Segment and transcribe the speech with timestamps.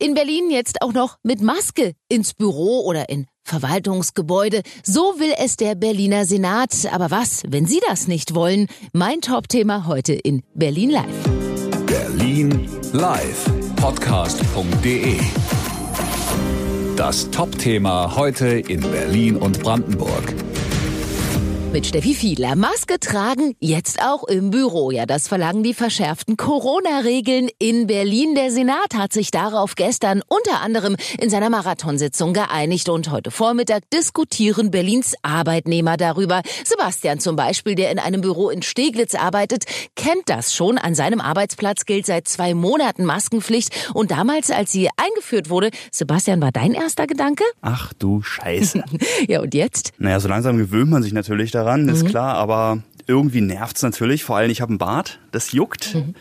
[0.00, 4.62] In Berlin jetzt auch noch mit Maske ins Büro oder in Verwaltungsgebäude.
[4.84, 6.86] So will es der Berliner Senat.
[6.92, 8.68] Aber was, wenn Sie das nicht wollen?
[8.92, 11.04] Mein Top-Thema heute in Berlin Live.
[11.86, 13.50] Berlin Live.
[13.74, 15.18] Podcast.de.
[16.94, 20.32] Das Top-Thema heute in Berlin und Brandenburg
[21.72, 22.56] mit Steffi Fiedler.
[22.56, 24.90] Maske tragen jetzt auch im Büro.
[24.90, 28.34] Ja, das verlangen die verschärften Corona-Regeln in Berlin.
[28.34, 33.88] Der Senat hat sich darauf gestern unter anderem in seiner Marathonsitzung geeinigt und heute Vormittag
[33.90, 36.42] diskutieren Berlins Arbeitnehmer darüber.
[36.64, 39.64] Sebastian zum Beispiel, der in einem Büro in Steglitz arbeitet,
[39.94, 40.78] kennt das schon.
[40.78, 46.40] An seinem Arbeitsplatz gilt seit zwei Monaten Maskenpflicht und damals, als sie eingeführt wurde, Sebastian,
[46.40, 47.44] war dein erster Gedanke?
[47.60, 48.82] Ach du Scheiße.
[49.28, 49.92] ja, und jetzt?
[49.98, 51.88] Naja, so langsam gewöhnt man sich natürlich daran, mhm.
[51.90, 54.22] ist klar, aber irgendwie nervt's natürlich.
[54.22, 55.94] Vor allem, ich habe einen Bart, das juckt.
[55.94, 56.14] Mhm.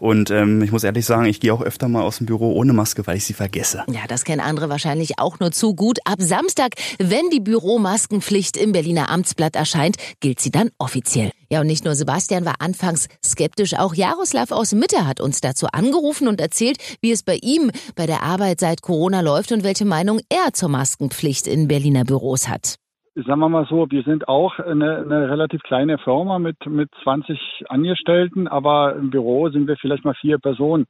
[0.00, 2.72] Und ähm, ich muss ehrlich sagen, ich gehe auch öfter mal aus dem Büro ohne
[2.72, 3.84] Maske, weil ich sie vergesse.
[3.88, 6.00] Ja, das kennen andere wahrscheinlich auch nur zu gut.
[6.04, 11.30] Ab Samstag, wenn die Büromaskenpflicht im Berliner Amtsblatt erscheint, gilt sie dann offiziell.
[11.48, 15.68] Ja, und nicht nur Sebastian war anfangs skeptisch, auch Jaroslav aus Mitte hat uns dazu
[15.68, 19.84] angerufen und erzählt, wie es bei ihm bei der Arbeit seit Corona läuft und welche
[19.84, 22.81] Meinung er zur Maskenpflicht in Berliner Büros hat
[23.14, 27.64] sagen wir mal so, wir sind auch eine, eine, relativ kleine Firma mit, mit 20
[27.68, 30.86] Angestellten, aber im Büro sind wir vielleicht mal vier Personen.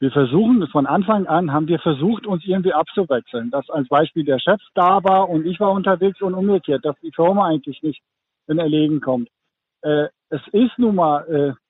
[0.00, 3.50] Wir versuchen, von Anfang an haben wir versucht, uns irgendwie abzuwechseln.
[3.50, 7.12] Dass als Beispiel der Chef da war und ich war unterwegs und umgekehrt, dass die
[7.14, 8.02] Firma eigentlich nicht
[8.48, 9.28] in Erlegen kommt.
[9.82, 11.61] Äh, es ist nun mal äh,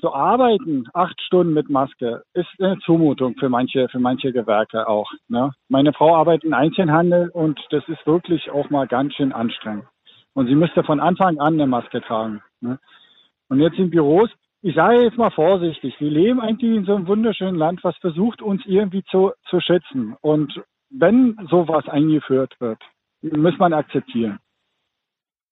[0.00, 5.10] zu arbeiten, acht Stunden mit Maske, ist eine Zumutung für manche, für manche Gewerke auch.
[5.28, 5.52] Ne?
[5.68, 9.86] Meine Frau arbeitet im Einzelhandel und das ist wirklich auch mal ganz schön anstrengend.
[10.34, 12.42] Und sie müsste von Anfang an eine Maske tragen.
[12.60, 12.78] Ne?
[13.48, 14.30] Und jetzt in Büros,
[14.62, 18.42] ich sage jetzt mal vorsichtig, wir leben eigentlich in so einem wunderschönen Land, was versucht,
[18.42, 20.16] uns irgendwie zu, zu schützen.
[20.20, 22.80] Und wenn sowas eingeführt wird,
[23.22, 24.38] muss man akzeptieren.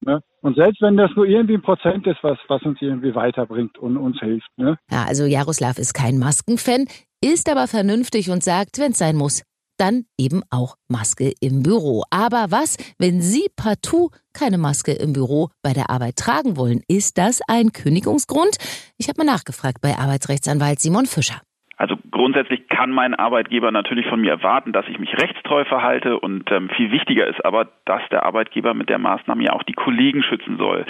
[0.00, 0.20] Ne?
[0.42, 3.96] Und selbst wenn das nur irgendwie ein Prozent ist, was, was uns irgendwie weiterbringt und
[3.96, 4.48] uns hilft.
[4.56, 4.78] Ne?
[4.90, 6.86] Ja, also Jaroslav ist kein Maskenfan,
[7.22, 9.42] ist aber vernünftig und sagt, wenn es sein muss,
[9.78, 12.04] dann eben auch Maske im Büro.
[12.10, 16.82] Aber was, wenn Sie partout keine Maske im Büro bei der Arbeit tragen wollen?
[16.86, 18.56] Ist das ein Kündigungsgrund?
[18.98, 21.40] Ich habe mal nachgefragt bei Arbeitsrechtsanwalt Simon Fischer.
[21.76, 26.50] Also grundsätzlich kann mein Arbeitgeber natürlich von mir erwarten, dass ich mich rechtstreu verhalte und
[26.52, 30.22] ähm, viel wichtiger ist aber, dass der Arbeitgeber mit der Maßnahme ja auch die Kollegen
[30.22, 30.86] schützen soll.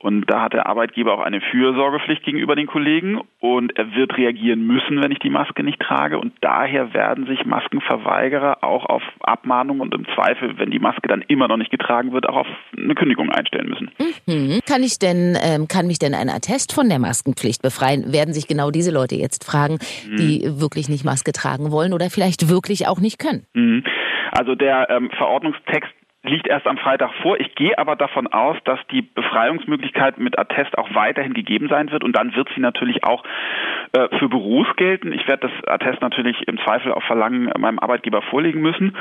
[0.00, 4.64] Und da hat der Arbeitgeber auch eine Fürsorgepflicht gegenüber den Kollegen und er wird reagieren
[4.64, 6.18] müssen, wenn ich die Maske nicht trage.
[6.18, 11.22] Und daher werden sich Maskenverweigerer auch auf Abmahnung und im Zweifel, wenn die Maske dann
[11.22, 13.90] immer noch nicht getragen wird, auch auf eine Kündigung einstellen müssen.
[14.26, 14.60] Mhm.
[14.68, 18.12] Kann ich denn, ähm, kann mich denn ein Attest von der Maskenpflicht befreien?
[18.12, 20.60] Werden sich genau diese Leute jetzt fragen, die mhm.
[20.60, 23.46] wirklich nicht Maske tragen wollen oder vielleicht wirklich auch nicht können?
[23.52, 23.82] Mhm.
[24.30, 25.90] Also der ähm, Verordnungstext
[26.24, 27.38] liegt erst am Freitag vor.
[27.38, 32.02] Ich gehe aber davon aus, dass die Befreiungsmöglichkeit mit Attest auch weiterhin gegeben sein wird
[32.02, 33.22] und dann wird sie natürlich auch
[33.92, 35.12] äh, für Büros gelten.
[35.12, 38.96] Ich werde das Attest natürlich im Zweifel auf Verlangen meinem Arbeitgeber vorlegen müssen.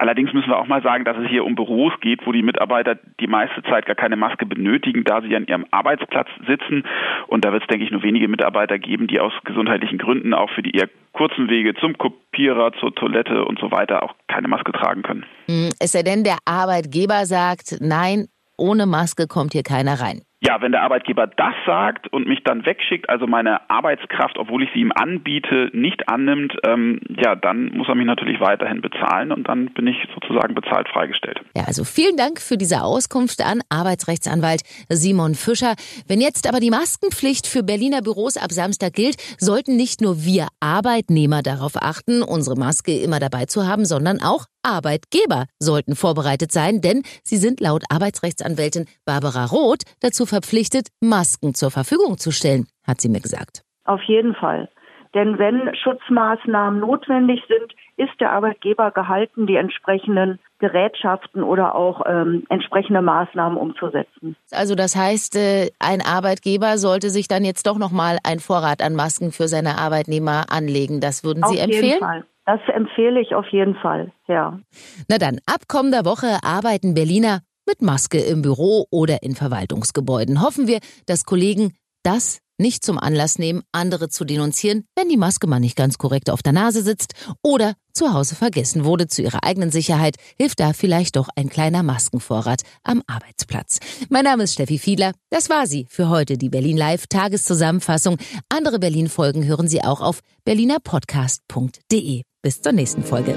[0.00, 2.96] Allerdings müssen wir auch mal sagen, dass es hier um Büros geht, wo die Mitarbeiter
[3.20, 6.84] die meiste Zeit gar keine Maske benötigen, da sie an ihrem Arbeitsplatz sitzen.
[7.26, 10.48] Und da wird es, denke ich, nur wenige Mitarbeiter geben, die aus gesundheitlichen Gründen auch
[10.52, 14.72] für die eher kurzen Wege zum Kopierer, zur Toilette und so weiter auch keine Maske
[14.72, 15.26] tragen können.
[15.50, 20.22] Hm, es sei denn, der Arbeitgeber sagt, nein, ohne Maske kommt hier keiner rein.
[20.42, 24.70] Ja, wenn der Arbeitgeber das sagt und mich dann wegschickt, also meine Arbeitskraft, obwohl ich
[24.72, 29.46] sie ihm anbiete, nicht annimmt, ähm, ja, dann muss er mich natürlich weiterhin bezahlen und
[29.48, 31.40] dann bin ich sozusagen bezahlt freigestellt.
[31.54, 35.74] Ja, also vielen Dank für diese Auskunft an Arbeitsrechtsanwalt Simon Fischer.
[36.08, 40.48] Wenn jetzt aber die Maskenpflicht für Berliner Büros ab Samstag gilt, sollten nicht nur wir
[40.60, 46.80] Arbeitnehmer darauf achten, unsere Maske immer dabei zu haben, sondern auch Arbeitgeber sollten vorbereitet sein,
[46.80, 53.00] denn sie sind laut Arbeitsrechtsanwältin Barbara Roth dazu verpflichtet, Masken zur Verfügung zu stellen, hat
[53.00, 53.62] sie mir gesagt.
[53.84, 54.68] Auf jeden Fall.
[55.14, 62.44] Denn wenn Schutzmaßnahmen notwendig sind, ist der Arbeitgeber gehalten, die entsprechenden Gerätschaften oder auch ähm,
[62.48, 64.36] entsprechende Maßnahmen umzusetzen.
[64.52, 68.82] Also das heißt, äh, ein Arbeitgeber sollte sich dann jetzt doch noch mal ein Vorrat
[68.82, 71.00] an Masken für seine Arbeitnehmer anlegen.
[71.00, 71.84] Das würden Sie Auf empfehlen?
[71.84, 72.24] Jeden Fall.
[72.50, 74.58] Das empfehle ich auf jeden Fall, ja.
[75.06, 80.42] Na dann, ab kommender Woche arbeiten Berliner mit Maske im Büro oder in Verwaltungsgebäuden.
[80.42, 85.46] Hoffen wir, dass Kollegen das nicht zum Anlass nehmen, andere zu denunzieren, wenn die Maske
[85.46, 89.06] mal nicht ganz korrekt auf der Nase sitzt oder zu Hause vergessen wurde.
[89.06, 93.78] Zu ihrer eigenen Sicherheit hilft da vielleicht doch ein kleiner Maskenvorrat am Arbeitsplatz.
[94.08, 95.12] Mein Name ist Steffi Fiedler.
[95.30, 98.18] Das war sie für heute, die Berlin Live Tageszusammenfassung.
[98.48, 102.22] Andere Berlin-Folgen hören Sie auch auf berlinerpodcast.de.
[102.42, 103.36] Bis zur nächsten Folge.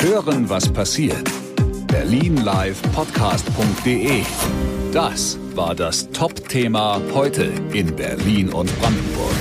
[0.00, 1.30] Hören, was passiert.
[1.86, 4.22] Berlinlivepodcast.de
[4.92, 9.36] Das war das Top-Thema heute in Berlin und Brandenburg.